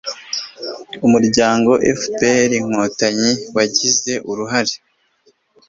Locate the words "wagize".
3.55-4.13